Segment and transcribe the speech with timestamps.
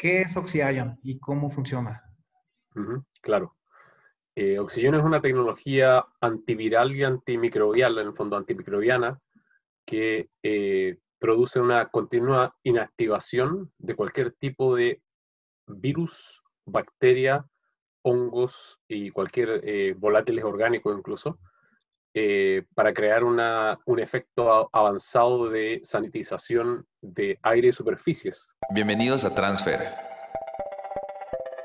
[0.00, 2.02] ¿qué es OxyIon y cómo funciona?
[3.20, 3.54] claro.
[4.34, 9.20] Eh, es una tecnología antiviral y antimicrobial, en el fondo antimicrobiana,
[9.84, 15.02] que eh, produce una continua inactivación de cualquier tipo de
[15.66, 17.44] virus, bacteria,
[18.02, 21.38] hongos y cualquier eh, volátiles orgánicos incluso,
[22.14, 28.52] eh, para crear una, un efecto avanzado de sanitización de aire y superficies.
[28.72, 30.10] Bienvenidos a Transfer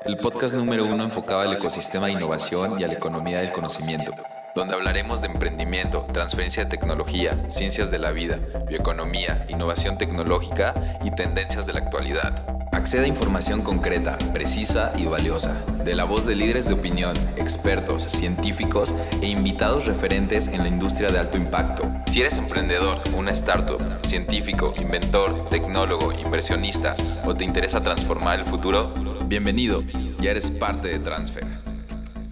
[0.06, 4.12] el podcast número uno enfocado al ecosistema de innovación y a la economía del conocimiento,
[4.54, 8.38] donde hablaremos de emprendimiento, transferencia de tecnología, ciencias de la vida,
[8.68, 10.74] bioeconomía, innovación tecnológica
[11.04, 12.65] y tendencias de la actualidad.
[12.76, 18.02] Acceda a información concreta, precisa y valiosa, de la voz de líderes de opinión, expertos,
[18.02, 21.90] científicos e invitados referentes en la industria de alto impacto.
[22.06, 26.94] Si eres emprendedor, una startup, científico, inventor, tecnólogo, inversionista
[27.24, 28.92] o te interesa transformar el futuro,
[29.24, 29.82] bienvenido,
[30.20, 31.46] ya eres parte de Transfer.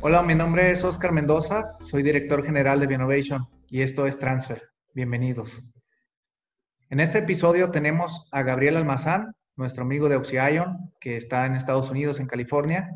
[0.02, 4.60] Hola, mi nombre es Oscar Mendoza, soy director general de Bionovation y esto es Transfer.
[4.92, 5.62] Bienvenidos.
[6.90, 11.90] En este episodio tenemos a Gabriel Almazán, nuestro amigo de OxyIon, que está en Estados
[11.90, 12.90] Unidos, en California,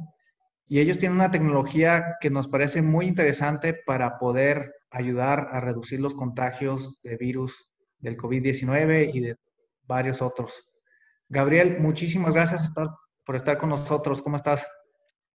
[0.67, 6.01] y ellos tienen una tecnología que nos parece muy interesante para poder ayudar a reducir
[6.01, 9.37] los contagios de virus del COVID-19 y de
[9.87, 10.65] varios otros.
[11.29, 12.73] Gabriel, muchísimas gracias
[13.25, 14.23] por estar con nosotros.
[14.23, 14.67] ¿Cómo estás?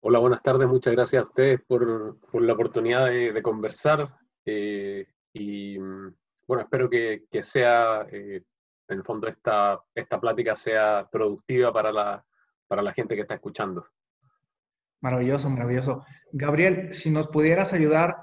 [0.00, 0.68] Hola, buenas tardes.
[0.68, 4.08] Muchas gracias a ustedes por, la oportunidad de, conversar.
[4.44, 8.42] Eh, y bueno, espero que, sea eh,
[8.90, 12.24] en el fondo esta, esta plática sea productiva para la,
[12.66, 13.86] para la gente que está escuchando.
[15.00, 16.04] Maravilloso, maravilloso.
[16.32, 18.16] Gabriel, si nos pudieras ayudar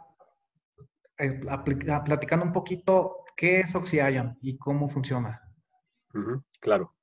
[1.18, 1.42] eh,
[2.06, 5.42] platicando un poquito qué es OxyIon y cómo funciona.
[6.60, 6.94] claro.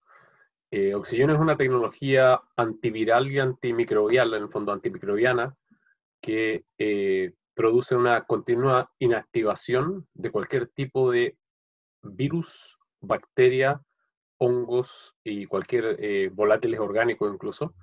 [0.70, 5.54] Eh, Oxygen es una tecnología antiviral y antimicrobial, en el fondo antimicrobiana,
[6.20, 11.36] que eh, produce una continua inactivación de cualquier tipo de
[12.02, 13.80] virus, bacteria,
[14.38, 17.74] hongos y cualquier eh, volátiles orgánicos incluso,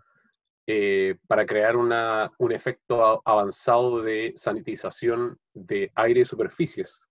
[0.67, 7.05] eh, para crear una, un efecto avanzado de sanitización de aire y superficies.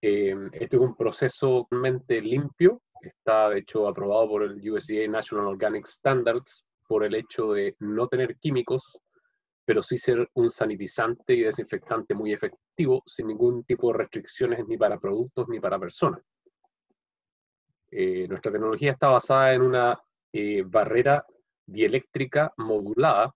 [0.00, 5.46] Eh, este es un proceso realmente limpio, está de hecho aprobado por el USDA National
[5.46, 8.98] Organic Standards por el hecho de no tener químicos,
[9.64, 14.76] pero sí ser un sanitizante y desinfectante muy efectivo, sin ningún tipo de restricciones ni
[14.76, 16.20] para productos ni para personas.
[17.94, 20.00] Eh, nuestra tecnología está basada en una
[20.32, 21.26] eh, barrera
[21.66, 23.34] dieléctrica modulada,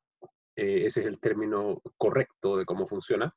[0.56, 3.34] eh, ese es el término correcto de cómo funciona,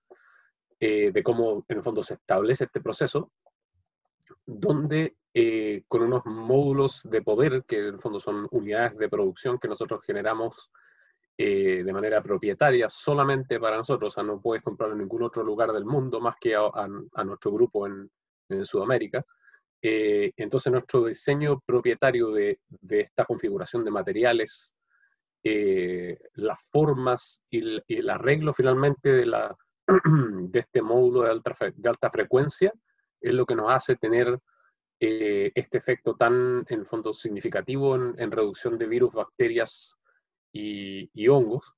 [0.79, 3.33] de cómo en el fondo se establece este proceso,
[4.45, 5.17] donde
[5.89, 10.01] con unos módulos de poder, que en el fondo son unidades de producción que nosotros
[10.05, 10.71] generamos
[11.37, 15.73] de manera propietaria solamente para nosotros, o sea, no puedes comprarlo en ningún otro lugar
[15.73, 16.87] del mundo más que a,
[17.25, 18.09] nuestro grupo en,
[18.47, 19.25] en Sudamérica.
[19.81, 22.59] Eh, entonces nuestro diseño propietario de,
[22.89, 24.73] esta configuración de materiales,
[25.43, 29.49] eh, las formas y el, arreglo finalmente de,
[30.53, 32.73] este módulo de alta, frecuencia
[33.21, 34.37] es lo que nos hace tener
[34.99, 39.95] eh, este efecto tan, en el fondo, significativo en, reducción de virus, bacterias
[40.51, 41.73] y, y hongos,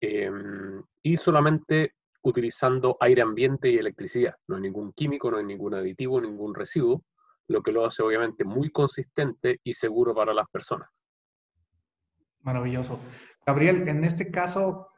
[0.00, 4.34] em, y solamente utilizando aire ambiente y electricidad.
[4.48, 7.04] No hay ningún químico, no hay ningún aditivo, ningún residuo,
[7.48, 10.88] lo que lo hace obviamente muy consistente y seguro para las personas.
[12.42, 13.00] Maravilloso.
[13.44, 14.88] Gabriel, en este caso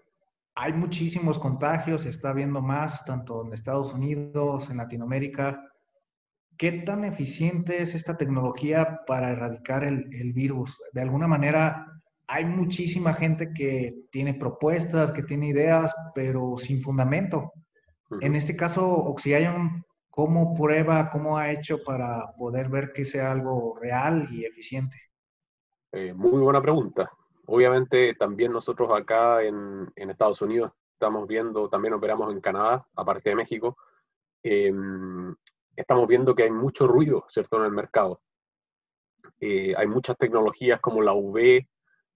[0.55, 5.65] hay muchísimos contagios, se está viendo más tanto en Estados Unidos, en Latinoamérica.
[6.59, 10.77] ¿Qué tan eficiente es esta tecnología para erradicar el, virus?
[10.93, 11.87] De alguna manera,
[12.27, 17.53] hay muchísima gente que tiene propuestas, que tiene ideas, pero sin fundamento.
[18.21, 19.83] En este caso, Oxygen
[20.20, 24.98] ¿Cómo prueba, cómo ha hecho para poder ver que sea algo real y eficiente?
[25.92, 27.10] Eh, muy buena pregunta.
[27.47, 33.36] Obviamente también nosotros acá en, Estados Unidos estamos viendo, también operamos en Canadá, aparte de
[33.36, 33.78] México,
[34.42, 35.34] em,
[35.74, 38.21] estamos viendo que hay mucho ruido, ¿cierto?, en el mercado.
[39.41, 41.66] Eh, hay muchas tecnologías como la UV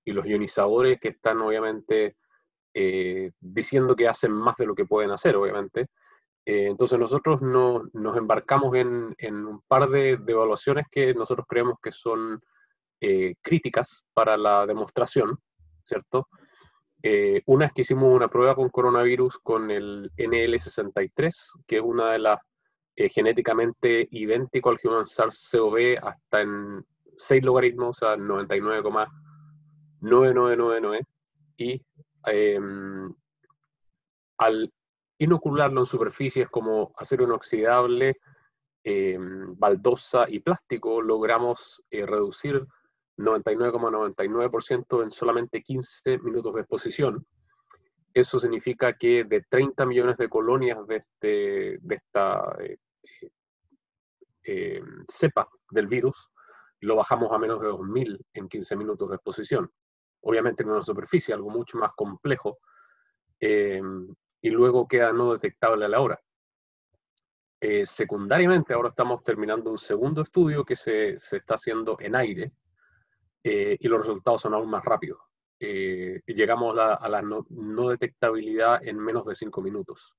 [0.05, 2.19] y los ionizadores que están obviamente
[2.75, 5.88] eh, diciendo que hacen más de lo que pueden hacer, obviamente.
[6.46, 12.41] Eh, entonces nosotros nos embarcamos en, un par de, evaluaciones que nosotros creemos que son
[13.00, 15.38] eh, críticas para la demostración,
[15.85, 16.29] ¿cierto?
[17.02, 22.12] Eh, una es que hicimos una prueba con coronavirus con el NL63, que es una
[22.12, 22.38] de las
[22.96, 26.85] genéticamente idéntico al Human SARS-CoV hasta en
[27.17, 28.82] 6 logaritmos, o sea, 99,
[30.00, 31.05] 9999
[31.56, 31.82] y
[32.26, 33.12] em,
[34.38, 34.73] al
[35.19, 38.19] inocularlo en superficies como acero inoxidable,
[38.82, 42.66] em, baldosa y plástico, logramos eh, reducir
[43.16, 47.26] 99,99% en solamente 15 minutos de exposición.
[48.12, 52.78] Eso significa que de 30 millones de colonias de, este, esta eh,
[54.44, 56.28] eh, cepa del virus,
[56.81, 59.70] lo bajamos a menos de 2.000 en 15 minutos de exposición.
[60.20, 62.58] Obviamente en una superficie, algo mucho más complejo,
[63.40, 63.81] eh,
[64.44, 66.20] y luego queda no detectable a la hora.
[67.85, 72.52] secundariamente, ahora estamos terminando un segundo estudio que se, se está haciendo en aire,
[73.43, 75.19] eh, y los resultados son aún más rápidos.
[75.58, 80.12] Eh, llegamos a, la no, detectabilidad en menos de cinco minutos.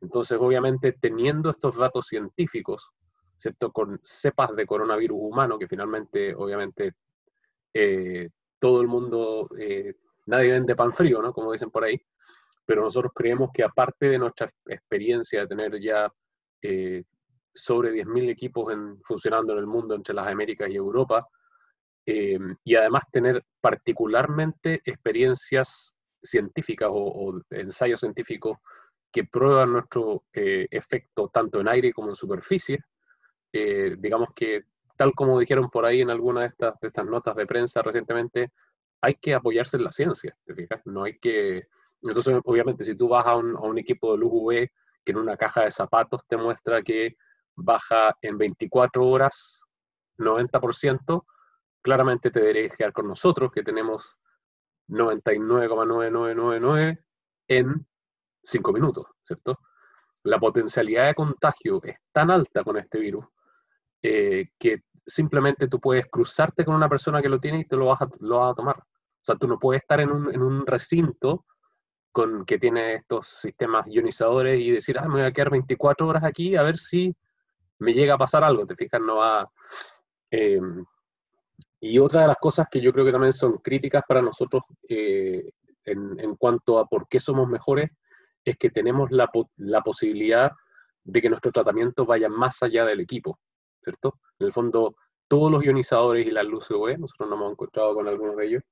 [0.00, 2.90] Entonces, obviamente, teniendo estos datos científicos,
[3.36, 3.70] ¿cierto?
[3.70, 6.94] Con cepas de coronavirus humano, que finalmente, obviamente,
[7.72, 8.28] eh,
[8.58, 9.48] todo el mundo,
[10.26, 11.32] nadie vende pan frío, ¿no?
[11.32, 12.02] Como dicen por ahí,
[12.70, 16.08] pero nosotros creemos que aparte de nuestra experiencia de tener ya
[17.52, 21.26] sobre 10.000 equipos en, funcionando en el mundo entre las Américas y Europa,
[22.06, 28.58] Em, y además tener particularmente experiencias científicas o, ensayos científicos
[29.12, 32.80] que prueban nuestro eh, efecto tanto en aire como en superficie.
[33.52, 34.64] Eh, digamos que,
[34.96, 38.50] tal como dijeron por ahí en alguna de estas, de estas notas de prensa recientemente,
[39.02, 40.36] hay que apoyarse en la ciencia,
[40.86, 41.68] No hay que...
[42.02, 44.68] Entonces, obviamente, si tú vas a un, a un equipo de luz UV
[45.04, 47.16] que en una caja de zapatos te muestra que
[47.54, 49.62] baja en 24 horas
[50.18, 51.24] 90%,
[51.82, 54.18] claramente te deberías quedar con nosotros, que tenemos
[54.88, 57.02] 99,9999
[57.48, 57.86] en
[58.42, 59.58] 5 minutos, ¿cierto?
[60.22, 63.24] La potencialidad de contagio es tan alta con este virus
[64.02, 67.86] eh, que simplemente tú puedes cruzarte con una persona que lo tiene y te lo
[67.86, 68.78] vas a, tomar.
[68.78, 71.46] O sea, tú no puedes estar en un recinto
[72.12, 76.24] con, que tiene estos sistemas ionizadores y decir, ah, me voy a quedar 24 horas
[76.24, 77.14] aquí a ver si
[77.78, 78.66] me llega a pasar algo.
[78.66, 79.50] Te fijas, no va...
[80.30, 80.60] Eh,
[81.80, 85.50] y otra de las cosas que yo creo que también son críticas para nosotros eh,
[85.84, 87.90] en, cuanto a por qué somos mejores,
[88.44, 90.52] es que tenemos la, la, posibilidad
[91.02, 93.38] de que nuestro tratamiento vaya más allá del equipo,
[93.82, 94.18] ¿cierto?
[94.38, 94.94] En el fondo,
[95.26, 98.62] todos los ionizadores y las luces UV, nosotros nos hemos encontrado con algunos de ellos,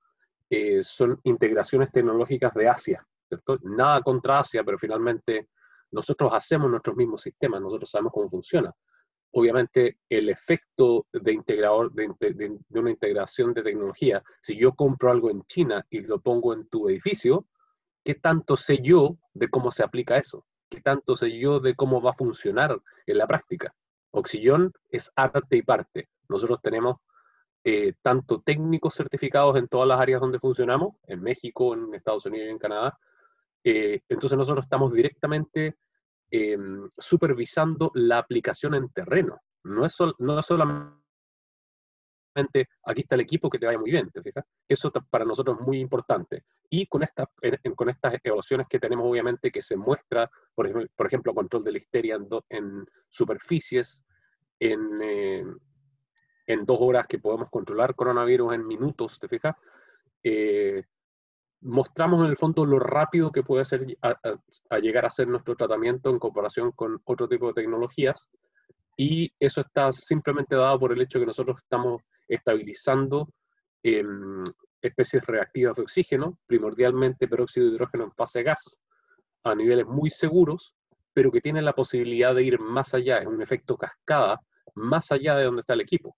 [0.51, 3.59] eh, son integraciones tecnológicas de Asia, ¿cierto?
[3.63, 5.49] Nada contra Asia, pero finalmente
[5.91, 8.75] nosotros hacemos nuestros mismos sistemas, nosotros sabemos cómo funciona
[9.33, 15.45] obviamente el efecto de, integrador, de, una integración de tecnología, si yo compro algo en
[15.45, 17.47] China y lo pongo en tu edificio,
[18.05, 20.47] ¿qué tanto sé yo de cómo se aplica eso?
[20.71, 23.75] ¿Qué tanto sé yo de cómo va a funcionar en la práctica?
[24.11, 26.09] Oxillón es arte y parte.
[26.29, 26.97] Nosotros tenemos
[27.65, 32.49] eh, tanto técnicos certificados en todas las áreas donde funcionamos, en México, en Estados Unidos
[32.49, 32.99] y en Canadá.
[33.65, 35.77] Eh, entonces nosotros estamos directamente
[36.31, 39.41] Em, supervisando la aplicación en terreno.
[39.65, 40.99] No es, no solamente
[42.85, 44.45] aquí está el equipo que te vaya muy bien, ¿te fijas?
[44.69, 46.45] Eso para nosotros es muy importante.
[46.69, 47.29] Y con, estas
[47.75, 51.73] con estas evaluaciones que tenemos, obviamente, que se muestra, por ejemplo, por ejemplo control de
[51.73, 54.05] listeria en, en superficies,
[54.61, 55.45] en, eh,
[56.47, 59.57] en dos horas que podemos controlar coronavirus en minutos, ¿te fijas?
[60.23, 60.85] Eh,
[61.61, 66.11] mostramos en el fondo lo rápido que puede ser a, llegar a ser nuestro tratamiento
[66.11, 68.29] en comparación con otro tipo de tecnologías.
[68.97, 73.29] Y eso está simplemente dado por el hecho que nosotros estamos estabilizando
[73.83, 74.45] em,
[74.83, 78.81] especies reactivas de oxígeno, primordialmente peróxido de hidrógeno en fase gas,
[79.45, 80.75] a niveles muy seguros,
[81.13, 84.41] pero que tienen la posibilidad de ir más allá, es un efecto cascada,
[84.75, 86.15] más allá de donde está el equipo.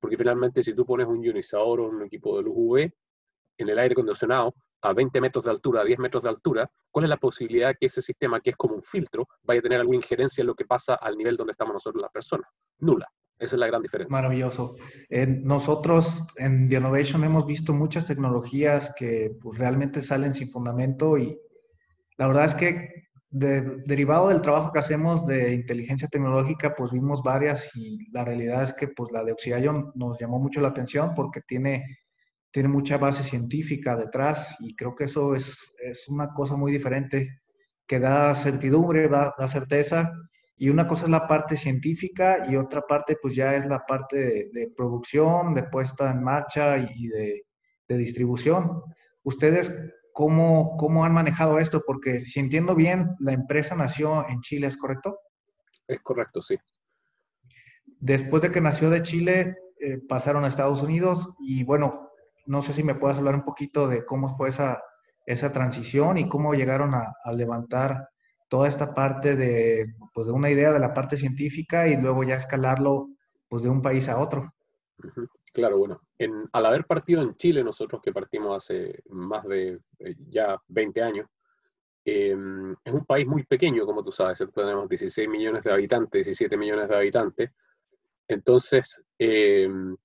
[0.00, 2.92] Porque finalmente si tú pones un ionizador o un equipo de luz UV
[3.58, 7.04] en el aire acondicionado, a 20 metros de altura, a 10 metros de altura, ¿cuál
[7.04, 9.96] es la posibilidad que ese sistema, que es como un filtro, vaya a tener alguna
[9.96, 12.48] injerencia en lo que pasa al nivel donde estamos nosotros las personas?
[12.78, 13.08] Nula.
[13.36, 14.12] Esa es la gran diferencia.
[14.12, 14.76] Maravilloso.
[15.42, 21.36] nosotros en The Innovation hemos visto muchas tecnologías que pues, realmente salen sin fundamento y
[22.16, 27.74] la verdad es que derivado del trabajo que hacemos de inteligencia tecnológica, pues vimos varias
[27.74, 31.40] y la realidad es que pues la de Oxygen nos llamó mucho la atención porque
[31.40, 31.84] tiene
[32.54, 37.40] tiene mucha base científica detrás y creo que eso es, es una cosa muy diferente
[37.84, 40.12] que da certidumbre, da, certeza.
[40.56, 44.50] Y una cosa es la parte científica y otra parte pues ya es la parte
[44.52, 47.44] de, producción, de puesta en marcha y de,
[47.88, 48.82] de distribución.
[49.24, 49.74] ¿Ustedes
[50.12, 51.82] cómo, cómo han manejado esto?
[51.84, 55.18] Porque si entiendo bien, la empresa nació en Chile, ¿es correcto?
[55.88, 56.56] Es correcto, sí.
[57.98, 62.12] Después de que nació de Chile, eh, pasaron a Estados Unidos y bueno,
[62.46, 64.82] no sé si me puedas hablar un poquito de cómo fue esa,
[65.26, 68.08] esa transición y cómo llegaron a, levantar
[68.48, 72.36] toda esta parte de, pues, de una idea de la parte científica y luego ya
[72.36, 73.08] escalarlo
[73.48, 74.52] pues, de un país a otro.
[75.52, 80.14] Claro, bueno, en, al haber partido en Chile, nosotros que partimos hace más de eh,
[80.28, 81.28] ya 20 años,
[82.04, 84.60] em, es un país muy pequeño, como tú sabes, ¿cierto?
[84.60, 87.50] Tenemos 16 millones de habitantes, 17 millones de habitantes.
[88.28, 89.96] Entonces, em,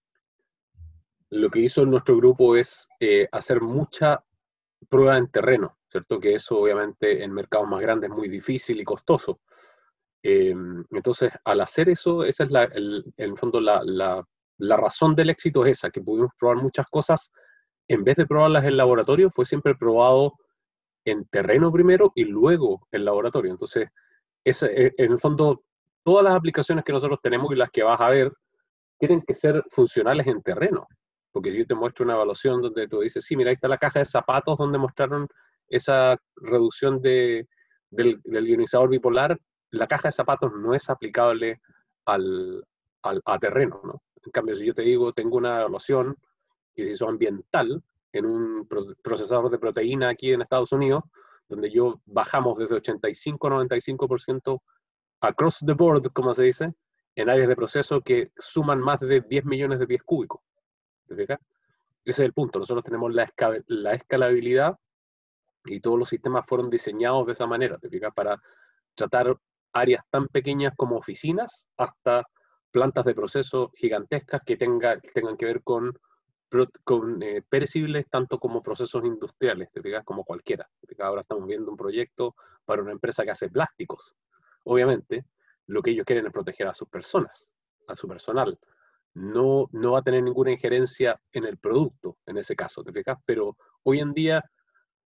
[1.31, 4.23] lo que hizo nuestro grupo es eh, hacer mucha
[4.87, 6.19] prueba en terreno, ¿cierto?
[6.19, 9.41] Que eso obviamente en mercados más grandes es muy difícil y costoso.
[10.23, 15.29] Em, entonces, al hacer eso, esa es la, el, en fondo la, la, razón del
[15.29, 17.31] éxito es esa, que pudimos probar muchas cosas,
[17.87, 20.33] en vez de probarlas en laboratorio, fue siempre probado
[21.05, 23.51] en terreno primero y luego en laboratorio.
[23.51, 23.87] Entonces,
[24.43, 25.63] ese, e, en el fondo,
[26.03, 28.33] todas las aplicaciones que nosotros tenemos y las que vas a ver,
[28.97, 30.87] tienen que ser funcionales en terreno.
[31.31, 33.77] Porque si yo te muestro una evaluación donde tú dices, sí, mira, ahí está la
[33.77, 35.27] caja de zapatos donde mostraron
[35.67, 37.47] esa reducción de,
[37.89, 39.39] del, ionizador bipolar,
[39.71, 41.61] la caja de zapatos no es aplicable
[42.05, 42.63] al,
[43.03, 44.01] al, a terreno, ¿no?
[44.25, 46.17] En cambio, si yo te digo, tengo una evaluación
[46.75, 48.67] que se hizo ambiental en un
[49.01, 51.03] procesador de proteína aquí en Estados Unidos,
[51.47, 54.61] donde yo bajamos desde 85 a 95%
[55.21, 56.73] across the board, como se dice,
[57.15, 60.41] en áreas de proceso que suman más de 10 millones de pies cúbicos.
[61.11, 61.37] Ese
[62.05, 62.59] es el punto.
[62.59, 63.31] Nosotros tenemos la,
[63.67, 64.77] la escalabilidad
[65.65, 67.77] y todos los sistemas fueron diseñados de esa manera,
[68.15, 68.41] Para
[68.95, 69.37] tratar
[69.73, 72.27] áreas tan pequeñas como oficinas hasta
[72.71, 75.97] plantas de proceso gigantescas que, tenga, tengan que ver con,
[76.83, 80.69] con eh, perecibles tanto como procesos industriales, ¿te como cualquiera.
[80.99, 82.35] Ahora estamos viendo un proyecto
[82.65, 84.15] para una empresa que hace plásticos.
[84.63, 85.25] Obviamente,
[85.67, 87.49] lo que ellos quieren es proteger a sus personas,
[87.87, 88.57] a su personal
[89.13, 93.17] no, no va a tener ninguna injerencia en el producto, en ese caso, ¿te fijas?
[93.25, 94.43] Pero hoy en día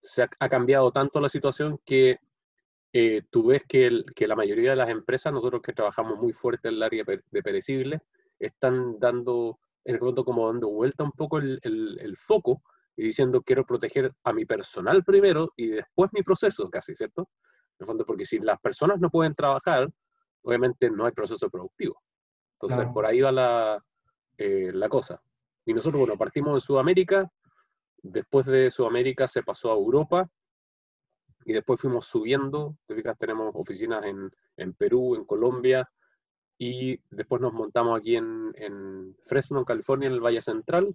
[0.00, 2.18] se ha, cambiado tanto la situación que
[2.92, 6.68] eh, tú ves que, que, la mayoría de las empresas, nosotros que trabajamos muy fuerte
[6.68, 8.00] en el área de perecibles,
[8.38, 12.62] están dando, en el fondo, como dando vuelta un poco el, el, foco
[12.96, 17.28] y diciendo quiero proteger a mi personal primero y después mi proceso, casi, ¿cierto?
[17.78, 19.88] En el fondo, porque si las personas no pueden trabajar,
[20.42, 22.00] obviamente no hay proceso productivo.
[22.60, 23.84] Entonces, por ahí va la,
[24.38, 25.20] eh, la cosa.
[25.64, 27.30] Y nosotros, bueno, partimos de Sudamérica,
[28.02, 30.30] después de Sudamérica se pasó a Europa
[31.44, 32.76] y después fuimos subiendo,
[33.18, 35.90] tenemos oficinas en, en, Perú, en Colombia
[36.56, 40.94] y después nos montamos aquí en, en, Fresno, en California, en el Valle Central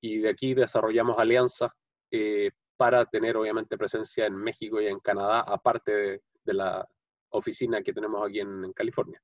[0.00, 1.72] y de aquí desarrollamos alianzas
[2.10, 6.88] eh, para tener obviamente presencia en México y en Canadá, aparte de la
[7.30, 9.22] oficina que tenemos aquí en California.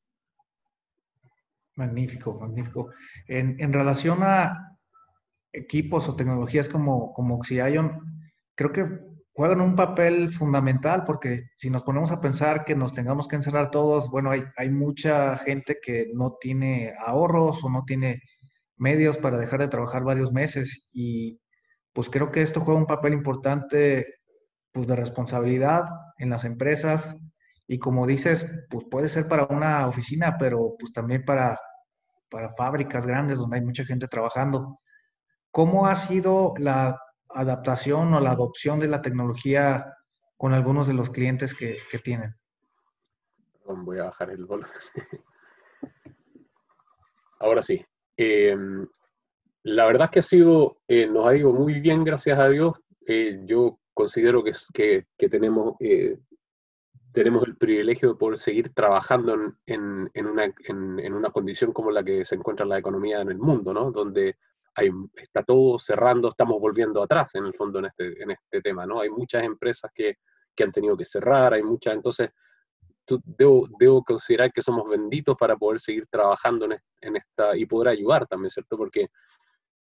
[1.78, 2.90] Magnífico, magnífico.
[3.28, 4.76] En, relación a
[5.52, 8.00] equipos o tecnologías como, como Oxyion,
[8.56, 8.84] creo que
[9.32, 13.70] juegan un papel fundamental porque si nos ponemos a pensar que nos tengamos que encerrar
[13.70, 18.22] todos, bueno, hay, hay mucha gente que no tiene ahorros o no tiene
[18.76, 21.40] medios para dejar de trabajar varios meses y
[21.92, 24.04] pues creo que esto juega un papel importante
[24.72, 25.84] pues de responsabilidad
[26.18, 27.14] en las empresas
[27.68, 31.56] y como dices, pues puede ser para una oficina, pero pues también para
[32.30, 34.80] para fábricas grandes donde hay mucha gente trabajando.
[35.50, 39.94] ¿Cómo ha sido la adaptación o la adopción de la tecnología
[40.36, 42.34] con algunos de los clientes que, tienen?
[43.64, 44.70] Voy a bajar el volumen.
[47.40, 47.84] Ahora sí.
[48.16, 48.86] Em,
[49.64, 52.74] la verdad es que ha sido, eh, nos ha ido muy bien, gracias a Dios.
[53.06, 56.18] Eh, yo considero que, que, que tenemos eh,
[57.12, 59.34] tenemos el privilegio de poder seguir trabajando
[59.66, 63.38] en, en, una, en, una, condición como la que se encuentra la economía en el
[63.38, 63.90] mundo, ¿no?
[63.90, 64.36] Donde
[64.74, 68.86] hay, está todo cerrando, estamos volviendo atrás en el fondo en este, en este tema,
[68.86, 69.00] ¿no?
[69.00, 70.18] Hay muchas empresas que,
[70.54, 72.30] que han tenido que cerrar, hay muchas, entonces
[73.04, 77.88] tú, debo, debo, considerar que somos benditos para poder seguir trabajando en, esta y poder
[77.88, 78.76] ayudar también, ¿cierto?
[78.76, 79.08] Porque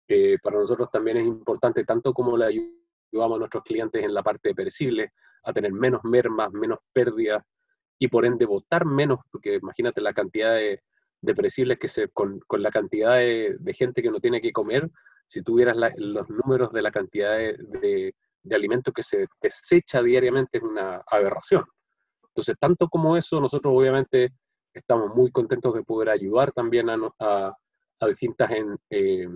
[0.07, 4.21] eh, para nosotros también es importante, tanto como le ayudamos a nuestros clientes en la
[4.21, 5.13] parte de perecible,
[5.45, 7.43] a tener menos mermas, menos pérdidas
[7.99, 10.81] y por ende votar menos, porque imagínate la cantidad de,
[11.21, 14.89] de que se, con, con la cantidad de, gente que no tiene que comer,
[15.27, 20.63] si tuvieras los números de la cantidad de, de, alimentos que se desecha diariamente es
[20.63, 21.65] una aberración.
[22.27, 24.33] Entonces, tanto como eso, nosotros obviamente
[24.73, 29.27] estamos muy contentos de poder ayudar también a, a, distintas en, eh,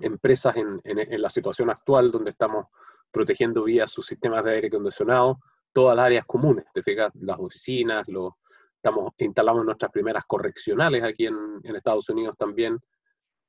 [0.00, 2.66] empresas en, en, la situación actual donde estamos
[3.12, 5.38] protegiendo vía sus sistemas de aire acondicionado,
[5.72, 8.32] todas las áreas comunes, te fijas, las oficinas, los,
[8.76, 12.78] estamos, instalamos nuestras primeras correccionales aquí en, Estados Unidos también.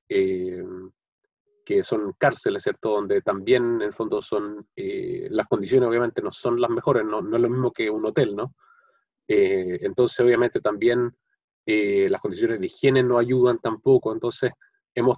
[0.09, 0.63] Eh,
[1.65, 2.89] que son cárceles, ¿cierto?
[2.89, 7.21] Donde también en el fondo son, eh, las condiciones obviamente no son las mejores, no,
[7.21, 8.53] no, es lo mismo que un hotel, ¿no?
[9.29, 11.15] Eh, entonces obviamente también
[11.65, 14.51] las condiciones de higiene no ayudan tampoco, entonces
[14.93, 15.17] hemos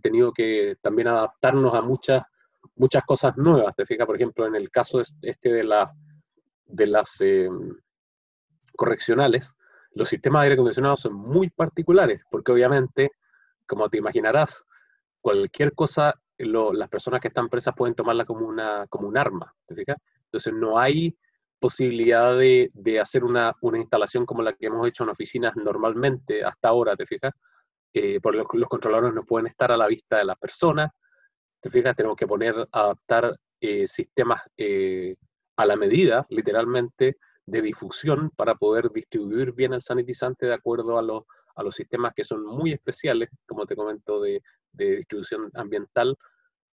[0.00, 2.22] tenido que también adaptarnos a muchas,
[2.74, 5.92] muchas cosas nuevas, te fijas, por ejemplo, en el caso este de, la,
[6.66, 7.18] de las
[8.76, 9.54] correccionales,
[9.92, 13.12] los sistemas de aire acondicionado son muy particulares, porque obviamente,
[13.66, 14.64] como te imaginarás,
[15.20, 19.74] cualquier cosa, las personas que están presas pueden tomarla como, una, como un arma, ¿te
[19.74, 19.96] fijas?
[20.24, 21.16] Entonces no hay
[21.58, 26.44] posibilidad de, de hacer una, una, instalación como la que hemos hecho en oficinas normalmente
[26.44, 27.32] hasta ahora, ¿te fijas?
[27.94, 30.90] Eh, porque los, los, controladores no pueden estar a la vista de las personas,
[31.60, 31.96] ¿te fijas?
[31.96, 35.16] Tenemos que poner, adaptar eh, sistemas eh,
[35.56, 41.02] a la medida, literalmente, de difusión para poder distribuir bien el sanitizante de acuerdo a
[41.02, 46.16] los, a los sistemas que son muy especiales, como te comento, de, de distribución ambiental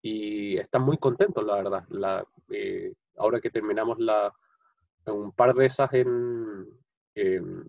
[0.02, 1.84] y están muy contentos, la verdad.
[1.90, 4.34] La, eh, ahora que terminamos la,
[5.08, 6.68] un par de esas en,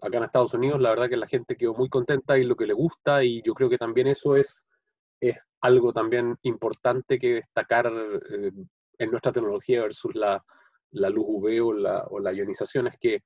[0.00, 2.66] acá en Estados Unidos, la verdad que la gente quedó muy contenta y lo que
[2.66, 4.62] le gusta y yo creo que también eso es,
[5.20, 8.52] es algo también importante que destacar eh,
[8.98, 10.44] en nuestra tecnología versus la,
[10.92, 13.22] la luz UV o la, o la, ionización, es que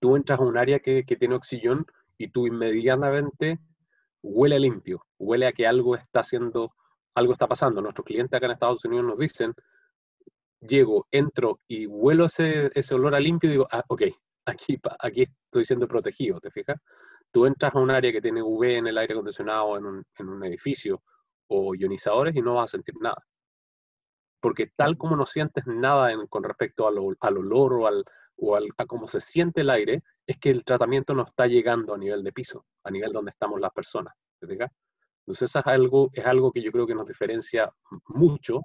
[0.00, 1.84] tú entras a un área que, que tiene oxígeno
[2.18, 3.58] y tú inmediatamente
[4.22, 6.74] huele limpio, huele a que algo está haciendo,
[7.14, 7.80] algo está pasando.
[7.80, 9.54] Nuestros clientes acá en Estados Unidos nos dicen,
[10.60, 14.02] llego, entro y huelo ese, ese olor a limpio y digo, ah, ok,
[14.46, 16.76] aquí, aquí estoy siendo protegido, ¿te fijas?
[17.32, 21.02] Tú entras a un área que tiene UV en el aire acondicionado, en un, edificio
[21.48, 23.24] o ionizadores y no vas a sentir nada.
[24.40, 28.04] Porque tal como no sientes nada con respecto al, al olor o, al,
[28.36, 31.98] o a cómo se siente el aire, es que el tratamiento no está llegando a
[31.98, 34.14] nivel de piso, a nivel donde estamos las personas.
[34.40, 37.72] Entonces, eso es algo, es algo que yo creo que nos diferencia
[38.08, 38.62] mucho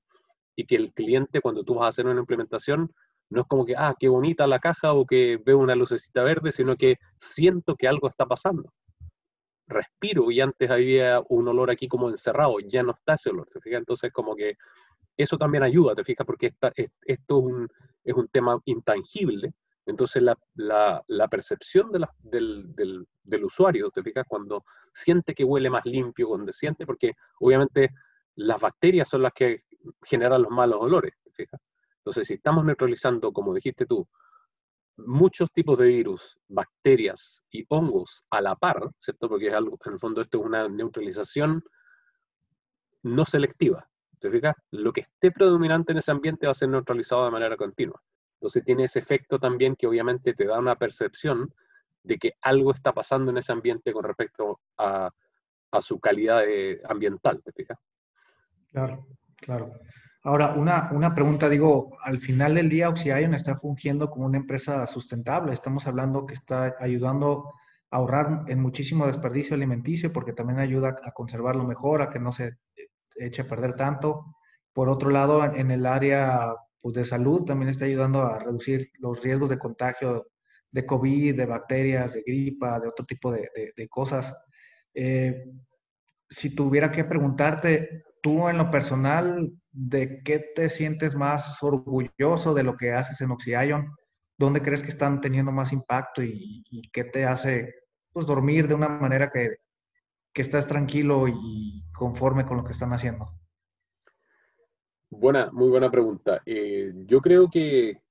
[0.55, 2.91] y que el cliente, cuando tú vas a hacer una implementación,
[3.29, 6.51] no es como que, ah, qué bonita la caja o que veo una lucecita verde,
[6.51, 8.71] sino que siento que algo está pasando.
[9.67, 13.59] Respiro y antes había un olor aquí como encerrado, ya no está ese olor, ¿te
[13.59, 13.79] fijas?
[13.79, 14.55] Entonces, como que
[15.17, 16.25] eso también ayuda, ¿te fijas?
[16.25, 16.71] Porque esto
[17.05, 17.67] es un,
[18.03, 19.53] es un tema intangible
[19.87, 26.85] entonces la, percepción del, usuario, te fijas, cuando siente que huele más limpio, cuando siente,
[26.85, 27.91] porque obviamente
[28.35, 29.63] las bacterias son las que
[30.03, 31.61] generan los malos olores, te fijas.
[32.07, 34.07] Entonces si estamos neutralizando, como dijiste tú,
[34.95, 39.27] muchos tipos de virus, bacterias y hongos a la par, ¿cierto?
[39.27, 41.61] Porque es algo, en el fondo esto es una neutralización
[43.03, 43.89] no selectiva,
[44.19, 44.55] ¿te fijas?
[44.71, 48.01] Lo que esté predominante en ese ambiente va a ser neutralizado de manera continua.
[48.35, 51.53] Entonces tiene ese efecto también que obviamente te da una percepción
[52.03, 55.11] de que algo está pasando en ese ambiente con respecto a,
[55.81, 56.45] su calidad
[56.85, 57.77] ambiental, ¿te fijas?
[58.69, 59.73] Claro, claro.
[60.27, 64.85] Ahora, una, una, pregunta, digo, al final del día Oxion está fungiendo como una empresa
[64.85, 65.53] sustentable.
[65.53, 67.53] Estamos hablando que está ayudando
[67.89, 72.33] a ahorrar en muchísimo desperdicio alimenticio porque también ayuda a conservarlo mejor, a que no
[72.33, 72.57] se
[73.15, 74.35] eche a perder tanto.
[74.73, 79.23] Por otro lado, en el área pues, de salud también está ayudando a reducir los
[79.23, 80.27] riesgos de contagio
[80.69, 84.37] de COVID, de bacterias, de gripa, de otro tipo de, cosas.
[84.93, 85.45] Eh,
[86.29, 92.63] si tuviera que preguntarte, tú en lo personal, ¿de qué te sientes más orgulloso de
[92.63, 93.95] lo que haces en Oxyion?
[94.37, 97.73] ¿Dónde crees que están teniendo más impacto y, qué te hace
[98.11, 99.57] pues, dormir de una manera que,
[100.33, 103.27] que estás tranquilo y conforme con lo que están haciendo?
[105.09, 106.41] Buena, muy buena pregunta.
[106.45, 108.01] Eh, yo creo que,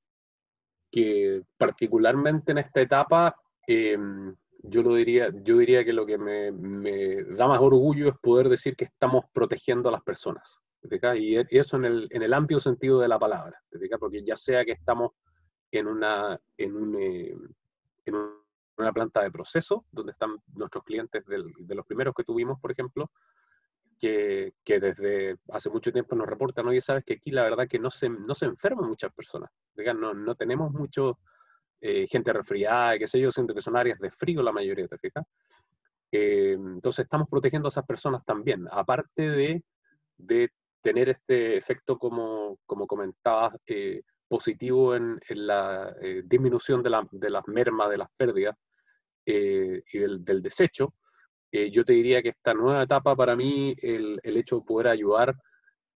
[0.90, 4.34] que, particularmente en esta etapa, em,
[4.68, 8.48] yo, lo diría, yo diría que lo que me, me, da más orgullo es poder
[8.48, 10.60] decir que estamos protegiendo a las personas.
[11.16, 13.60] Y, eso en el, en el, amplio sentido de la palabra,
[13.98, 15.10] porque ya sea que estamos
[15.72, 17.36] en una, en, un, eh,
[18.04, 18.14] en
[18.76, 23.10] una planta de proceso, donde están nuestros clientes de los primeros que tuvimos, por ejemplo,
[23.98, 27.90] que, desde hace mucho tiempo nos reportan, oye, sabes que aquí la verdad que no
[27.90, 31.18] se, no se enferman muchas personas, no, no tenemos mucho
[31.86, 34.98] eh, gente resfriada, qué sé yo, siento que son áreas de frío la mayoría, ¿te
[34.98, 35.24] fijas?
[36.12, 39.62] Eh, entonces estamos protegiendo a esas personas también, aparte de,
[40.16, 40.50] de
[40.82, 45.94] tener este efecto, como, como comentabas, eh, positivo en, en la
[46.24, 48.56] disminución de, la, de, las mermas, de las pérdidas
[49.24, 50.94] y del, del desecho,
[51.52, 54.88] eh, yo te diría que esta nueva etapa para mí, el, el hecho de poder
[54.88, 55.34] ayudar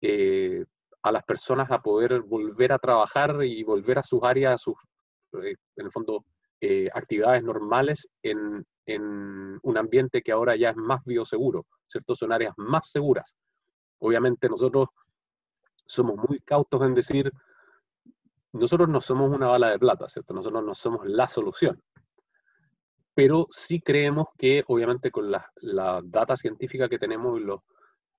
[0.01, 0.65] eh,
[1.03, 4.75] a las personas a poder volver a trabajar y volver a sus áreas, a sus,
[4.75, 4.90] eh,
[5.33, 6.25] en el fondo,
[6.93, 12.15] actividades normales en, en, un ambiente que ahora ya es más bioseguro, ¿cierto?
[12.15, 13.35] Son áreas más seguras.
[13.99, 14.89] obviamente nosotros
[15.87, 17.33] somos muy cautos en decir,
[18.53, 20.35] nosotros no somos una bala de plata, ¿cierto?
[20.35, 21.83] Nosotros no somos la solución.
[23.15, 27.61] Pero sí creemos que, obviamente, con la, la data científica que tenemos y, los,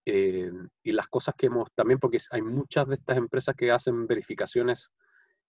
[0.06, 0.52] eh,
[0.84, 4.91] y las cosas que hemos, también porque hay muchas de estas empresas que hacen verificaciones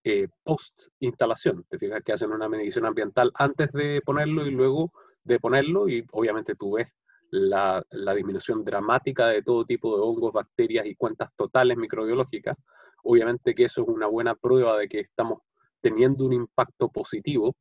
[0.05, 4.93] eh, post instalación, te fijas que hacen una medición ambiental antes de ponerlo y luego
[5.23, 6.89] de ponerlo y obviamente tú ves
[7.31, 7.85] la,
[8.15, 12.57] disminución dramática de todo tipo de hongos, bacterias y cuentas totales microbiológicas,
[13.05, 15.41] obviamente que eso es una buena prueba de que estamos
[15.81, 17.55] teniendo un impacto positivo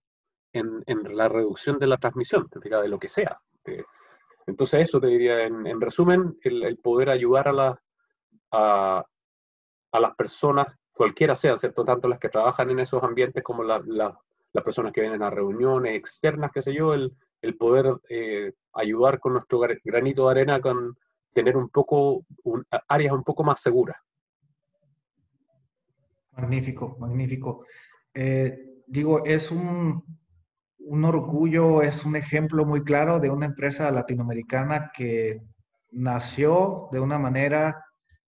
[0.51, 3.39] en, en la reducción de la transmisión, te fijas, de lo que sea.
[4.45, 7.81] Entonces eso te diría, en, en resumen, el, el, poder ayudar a, la,
[8.51, 9.05] a,
[9.91, 10.67] a las personas
[11.01, 11.83] cualquiera sea, ¿cierto?
[11.83, 13.83] Tanto las que trabajan en esos ambientes como las
[14.63, 17.11] personas que vienen a reuniones externas, qué sé yo, el,
[17.57, 20.95] poder eh, ayudar con nuestro granito de arena con
[21.33, 22.23] tener un poco,
[22.87, 23.97] áreas un poco más seguras.
[26.33, 27.65] Magnífico, magnífico.
[28.13, 30.05] Eh, digo, es un
[31.03, 35.41] orgullo, es un ejemplo muy claro de una empresa latinoamericana que
[35.93, 37.83] nació de una manera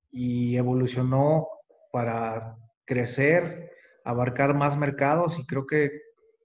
[0.09, 1.47] y evolucionó
[1.91, 3.71] para crecer,
[4.03, 5.91] abarcar más mercados y creo que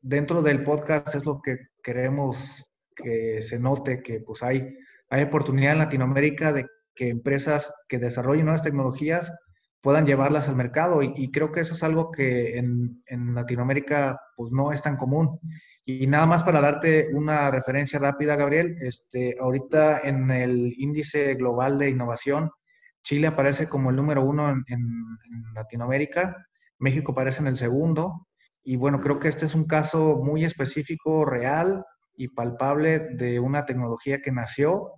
[0.01, 4.77] dentro del podcast es lo que queremos que se note, que pues hay,
[5.09, 9.33] hay oportunidad en Latinoamérica de que empresas que desarrollen nuevas tecnologías
[9.81, 14.51] puedan llevarlas al mercado y, creo que eso es algo que en, en, Latinoamérica pues
[14.51, 15.39] no es tan común.
[15.85, 21.79] Y nada más para darte una referencia rápida, Gabriel, este, ahorita en el índice global
[21.79, 22.51] de innovación
[23.09, 24.65] Chile aparece como el número uno en,
[25.55, 26.47] Latinoamérica,
[26.79, 28.29] México aparece en el segundo,
[28.63, 33.65] y bueno, creo que este es un caso muy específico, real y palpable de una
[33.65, 34.93] tecnología que nació,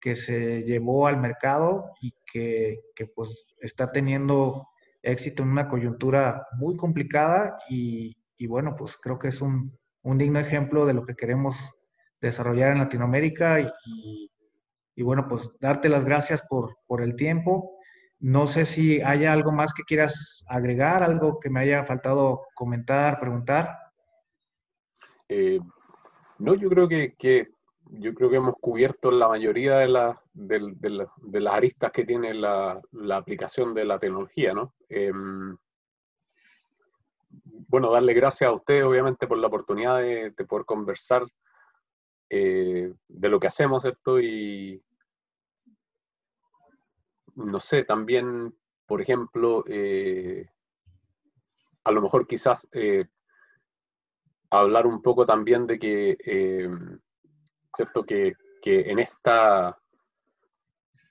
[0.00, 2.78] que se llevó al mercado y que,
[3.16, 4.68] pues está teniendo
[5.02, 8.14] éxito en una coyuntura muy complicada y,
[8.46, 11.74] bueno, pues creo que es un, digno ejemplo de lo que queremos
[12.20, 14.30] desarrollar en Latinoamérica y,
[14.96, 17.78] y bueno, pues darte las gracias por, por el tiempo.
[18.18, 23.20] No sé si haya algo más que quieras agregar, algo que me haya faltado comentar,
[23.20, 23.78] preguntar.
[25.28, 25.60] Eh,
[26.38, 27.48] no, yo creo que, que,
[27.90, 32.04] yo creo que hemos cubierto la mayoría de, la, de, de, de las aristas que
[32.04, 34.74] tiene la, la, aplicación de la tecnología, ¿no?
[34.88, 35.12] Eh,
[37.68, 41.22] bueno, darle gracias a usted, obviamente, por la oportunidad de, poder conversar
[42.28, 44.20] eh, de lo que hacemos, ¿cierto?
[44.20, 44.82] Y,
[47.36, 50.48] no sé, también, por ejemplo, eh,
[51.84, 53.06] a lo mejor quizás eh,
[54.50, 56.16] hablar un poco también de que,
[57.74, 58.04] ¿cierto?
[58.04, 59.78] Que, que, en esta,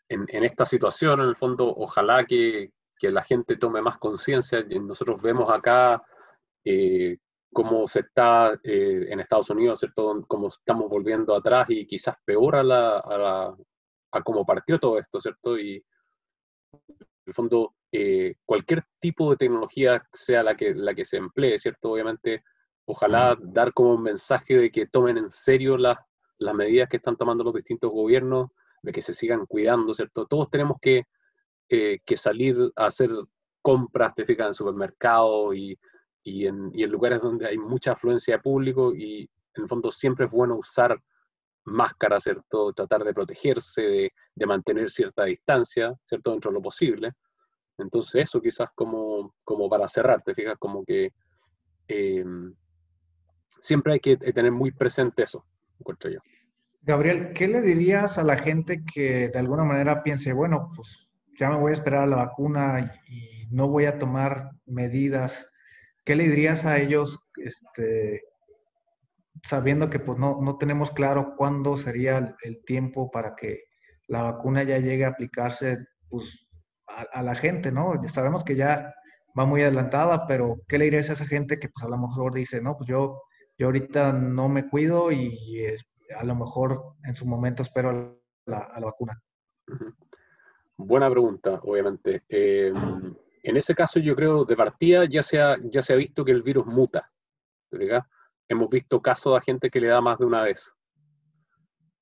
[0.09, 4.65] en, esta situación, en el fondo, ojalá que, que la gente tome más conciencia.
[4.81, 6.03] Nosotros vemos acá
[7.55, 10.25] cómo se está en Estados Unidos, ¿cierto?
[10.27, 13.55] Cómo estamos volviendo atrás y quizás peor a, la, a, la,
[14.11, 15.57] a cómo partió todo esto, ¿cierto?
[15.57, 15.75] Y,
[16.89, 21.57] en el fondo, eh, cualquier tipo de tecnología sea la que, la que se emplee,
[21.57, 21.91] ¿cierto?
[21.91, 22.43] Obviamente,
[22.83, 25.97] ojalá dar como un mensaje de que tomen en serio las,
[26.37, 28.49] las medidas que están tomando los distintos gobiernos,
[28.81, 30.25] de que se sigan cuidando, ¿cierto?
[30.25, 31.05] Todos tenemos que,
[31.69, 33.11] eh, que salir a hacer
[33.61, 35.79] compras, te fijas, en supermercados y,
[36.25, 39.91] y, en, y en lugares donde hay mucha afluencia de público y en el fondo
[39.91, 40.99] siempre es bueno usar
[41.63, 42.73] máscara, ¿cierto?
[42.73, 46.31] Tratar de protegerse, de, de, mantener cierta distancia, ¿cierto?
[46.31, 47.13] Dentro de lo posible.
[47.77, 51.13] Entonces eso quizás como, como para cerrar, te fijas, como que
[51.87, 52.25] eh,
[53.61, 55.45] siempre hay que tener muy presente eso,
[55.79, 56.19] encuentro yo.
[56.81, 61.49] Gabriel, ¿qué le dirías a la gente que de alguna manera piense, bueno, pues ya
[61.49, 65.47] me voy a esperar a la vacuna y, no voy a tomar medidas?
[66.05, 68.21] ¿Qué le dirías a ellos este,
[69.43, 73.63] sabiendo que pues no, no tenemos claro cuándo sería el, tiempo para que
[74.07, 76.47] la vacuna ya llegue a aplicarse pues,
[76.87, 77.99] a, la gente, ¿no?
[78.07, 78.93] Sabemos que ya
[79.37, 82.33] va muy adelantada, pero ¿qué le dirías a esa gente que pues a lo mejor
[82.33, 83.23] dice, no, pues yo,
[83.57, 85.65] yo ahorita no me cuido y
[86.15, 88.15] a lo mejor en su momento espero a
[88.45, 89.19] la, vacuna?
[90.77, 92.23] Buena pregunta, obviamente.
[92.29, 92.71] Eh,
[93.49, 96.31] en ese caso yo creo de partida ya se ha, ya se ha visto que
[96.31, 97.11] el virus muta,
[97.71, 98.03] ¿verdad?
[98.47, 100.71] hemos visto casos de gente que le da más de una vez.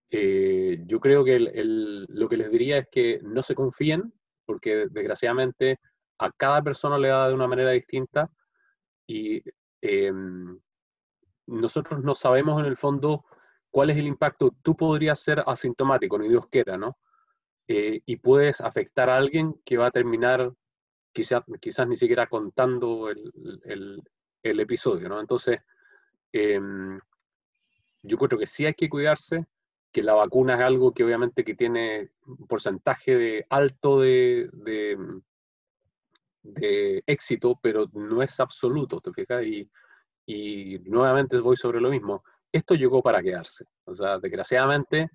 [0.10, 4.14] Eh, yo creo que lo que les diría es que no se confíen,
[4.46, 5.80] porque desgraciadamente
[6.20, 8.30] a cada persona le da de una manera distinta
[9.08, 9.42] y
[9.82, 10.12] eh,
[11.48, 13.26] nosotros no sabemos en el fondo
[13.72, 14.54] cuál es el impacto.
[14.62, 16.98] Tú podrías ser asintomático, ni Dios quiera, ¿no?
[17.68, 20.52] eh, y puedes afectar a alguien que va a terminar
[21.14, 24.02] quizás quizás ni siquiera contando el,
[24.44, 25.20] el, episodio, ¿no?
[25.20, 25.60] Entonces,
[26.32, 27.00] em,
[28.02, 29.46] yo creo que sí hay que cuidarse,
[29.92, 35.22] que la vacuna es algo que obviamente que tiene un porcentaje de alto de, de,
[37.08, 39.46] éxito, pero no es absoluto, ¿te fijas?
[39.46, 39.70] Y,
[40.26, 42.24] y nuevamente voy sobre lo mismo.
[42.52, 43.66] Esto llegó para quedarse.
[43.86, 45.10] O sea, desgraciadamente,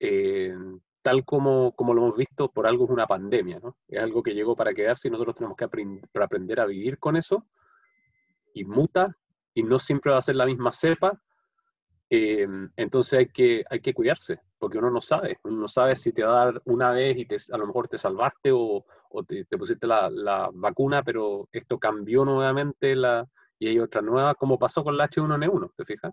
[0.00, 0.54] eh,
[1.06, 3.76] tal como, como lo hemos visto, por algo es una pandemia, ¿no?
[3.86, 7.46] Es algo que llegó para quedarse y nosotros tenemos que aprender a vivir con eso
[8.52, 9.16] y muta
[9.54, 11.22] y no siempre va a ser la misma cepa
[12.08, 16.12] Em, entonces hay que, hay que cuidarse, porque uno no sabe, uno no sabe si
[16.12, 19.24] te va a dar una vez y te, a lo mejor te salvaste o, o
[19.24, 23.26] te, pusiste la, la, vacuna, pero esto cambió nuevamente la,
[23.58, 26.12] y hay otra nueva, como pasó con la H1N1, ¿te fijas?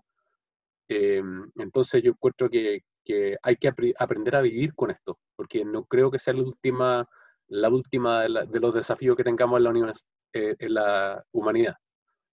[0.88, 5.84] Em, entonces yo encuentro que, que hay que aprender a vivir con esto, porque no
[5.84, 7.08] creo que sea la última,
[7.48, 9.92] la última de, los desafíos que tengamos en la,
[10.32, 11.76] eh, en la humanidad.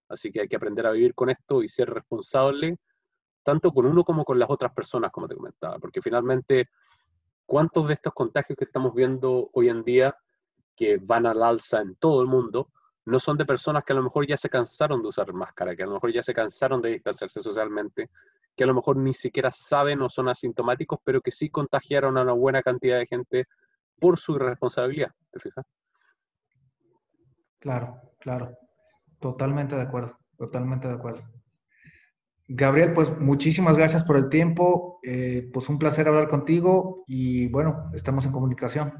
[0.08, 2.78] Así que hay que aprender a vivir con esto y ser responsable
[3.42, 6.68] tanto con uno como con las otras personas, como te comentaba, porque finalmente,
[7.44, 10.16] ¿cuántos de estos contagios que estamos viendo hoy en día,
[10.76, 12.70] que van al alza en todo el mundo,
[13.04, 15.82] no son de personas que a lo mejor ya se cansaron de usar máscara, que
[15.82, 18.10] a lo mejor ya se cansaron de distanciarse socialmente,
[18.56, 22.22] que a lo mejor ni siquiera saben o son asintomáticos, pero que sí contagiaron a
[22.22, 23.46] una buena cantidad de gente
[23.98, 25.64] por su irresponsabilidad, ¿te fijas?
[27.58, 28.56] Claro, claro.
[29.20, 31.22] Totalmente de acuerdo, totalmente de acuerdo.
[32.48, 34.98] Gabriel, pues muchísimas gracias por el tiempo.
[35.02, 38.92] Eh, pues un placer hablar contigo y bueno, estamos en comunicación.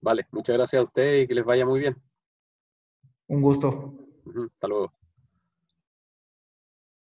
[0.00, 1.96] Vale, muchas gracias a usted y que les vaya muy bien.
[3.28, 3.94] Un gusto.
[4.26, 4.97] Hasta luego.